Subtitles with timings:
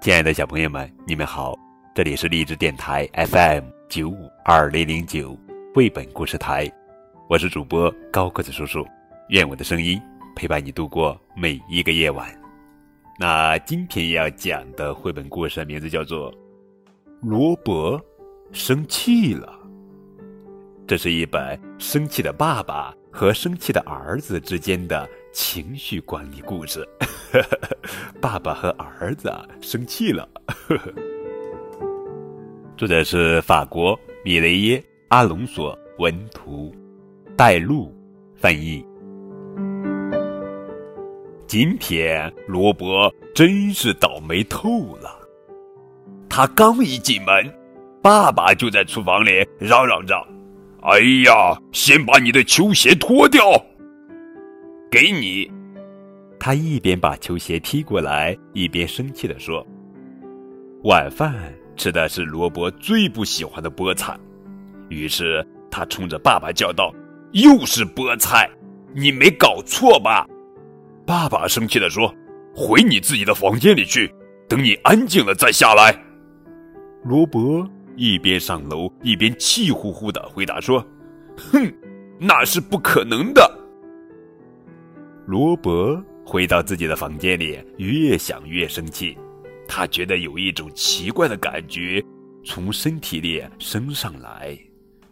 [0.00, 1.58] 亲爱的小朋友们，你们好，
[1.92, 5.36] 这里是励志电台 FM 九五二零零九
[5.74, 6.70] 绘本故事台，
[7.28, 8.86] 我是主播高个子叔叔，
[9.30, 10.00] 愿我的声音
[10.36, 12.30] 陪伴你度过每一个夜晚。
[13.18, 16.32] 那今天要讲的绘本故事名字叫做
[17.20, 18.00] 《罗伯
[18.52, 19.52] 生气了》，
[20.86, 25.08] 这是一本生气的爸爸和生气的儿子之间的
[25.38, 26.84] 情绪管理故事。
[28.20, 30.28] 爸爸和儿子生气了。
[32.76, 34.78] 作者是法国米雷耶·
[35.10, 36.74] 阿隆索文图，
[37.36, 37.94] 带路
[38.34, 38.84] 翻译。
[41.46, 45.20] 今天罗伯真是倒霉透了。
[46.28, 47.48] 他刚一进门，
[48.02, 50.16] 爸爸就在厨房里嚷嚷着
[50.82, 53.52] ：“哎呀，先把你的球鞋脱掉，
[54.90, 55.50] 给你。”
[56.40, 59.66] 他一边把球鞋踢过来，一边生气地说
[60.84, 64.16] ：“晚饭吃的是罗伯最不喜欢的菠菜。”
[64.88, 66.94] 于是他冲着爸爸叫道
[67.32, 68.48] ：“又是菠菜，
[68.94, 70.26] 你没搞错吧？”
[71.04, 72.14] 爸爸生气地说
[72.54, 74.08] ：“回你自己的房间里去，
[74.48, 75.92] 等你安静了再下来。”
[77.02, 80.86] 罗伯一边上楼一边气呼呼地回答说
[81.36, 81.68] ：“哼，
[82.20, 83.50] 那是不可能的。”
[85.28, 86.02] 罗伯。
[86.24, 89.16] 回到自己的房间里，越想越生气。
[89.66, 92.02] 他觉得有一种奇怪的感觉
[92.44, 94.58] 从身体里升上来，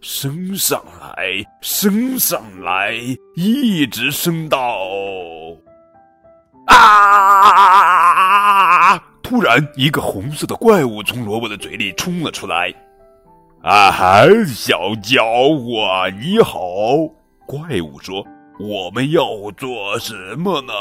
[0.00, 2.94] 升上来，升上来，
[3.34, 4.78] 一直升到
[6.66, 6.76] 啊！
[9.22, 12.72] 突然，一个红色的怪物从萝卜的嘴里冲了出来。
[13.62, 16.58] 啊哈，小家伙，你好！
[17.46, 18.26] 怪物说。
[18.58, 19.24] 我们要
[19.56, 20.72] 做什么呢？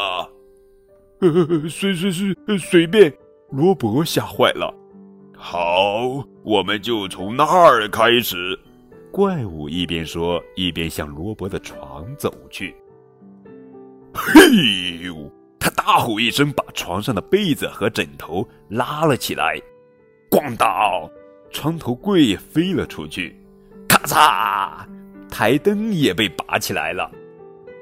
[1.22, 3.14] 呃，随随随随便。
[3.52, 4.74] 罗伯吓坏了。
[5.38, 8.60] 好，我们就从那儿开始。
[9.12, 12.76] 怪物一边说，一边向罗伯的床走去。
[14.14, 15.32] 嘿呦！
[15.60, 19.62] 他大吼一声，把床上的被子和枕头拉了起来。
[20.30, 21.10] 咣当！
[21.52, 23.36] 床头柜飞了出去。
[23.88, 24.86] 咔嚓！
[25.30, 27.10] 台灯也被拔起来了。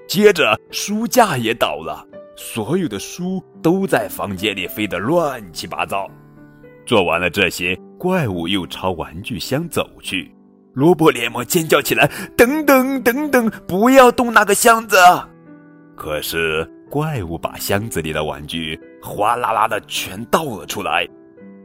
[0.08, 2.06] 接着，书架也倒了，
[2.36, 6.10] 所有的书都在房间里飞得乱七八糟。
[6.86, 10.30] 做完了这些，怪物又朝玩具箱走去。
[10.74, 14.98] 罗伯连忙尖叫起来：“等等，等等，不要动那个箱子！”
[15.96, 21.08] 可是，怪物把箱子里的玩具哗啦啦的全倒了出来。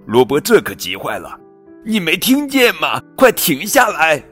[0.06, 1.38] 罗伯这可急坏了
[1.84, 3.00] ：“你没听见吗？
[3.16, 4.22] 快停下来！”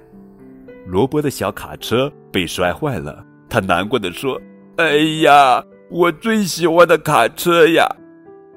[0.86, 3.24] 罗伯的小卡车被摔坏了。
[3.56, 4.38] 他难过的说
[4.76, 7.88] ：“哎呀，我最喜欢的卡车呀！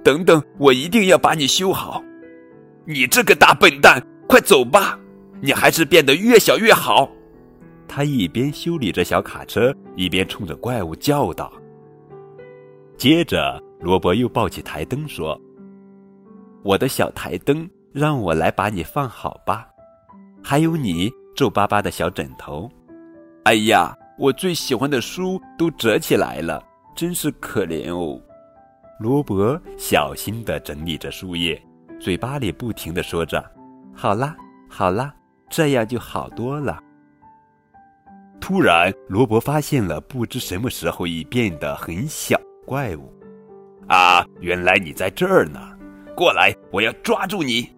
[0.03, 2.03] 等等，我一定要把你修好。
[2.83, 4.99] 你这个大笨蛋，快走吧！
[5.39, 7.09] 你还是变得越小越好。”
[7.87, 11.49] 他一边修理着小卡车，一边冲着怪物叫道。
[12.97, 15.39] 接着，罗伯又抱起台灯说
[16.61, 19.65] ：“我的小台灯，让我来把你放好吧。
[20.43, 22.69] 还有你皱巴巴的小枕头。
[23.45, 26.61] 哎呀！”我最喜欢的书都折起来了，
[26.93, 28.21] 真是可怜哦。
[28.99, 31.61] 罗伯小心地整理着书页，
[32.01, 33.41] 嘴巴里不停地说着
[33.95, 34.35] ：“好啦，
[34.69, 35.15] 好啦，
[35.49, 36.77] 这样就好多了。”
[38.41, 43.13] 突然，罗伯发现了不知什么时候已变得很小怪物。
[43.87, 45.59] 啊，原来你在这儿呢！
[46.13, 47.69] 过来，我要抓住你！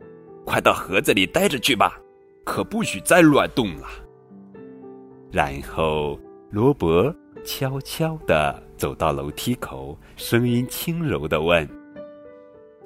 [0.44, 2.00] 快到盒子里待着去吧，
[2.44, 3.88] 可不许再乱动了。
[5.31, 6.19] 然后。
[6.51, 11.66] 罗伯悄悄地走到楼梯口，声音轻柔地问：“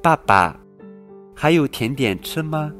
[0.03, 0.55] 爸爸，
[1.35, 2.71] 还有甜点吃吗？”